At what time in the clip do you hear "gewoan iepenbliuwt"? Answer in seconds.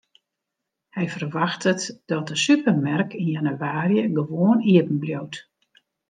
4.17-5.35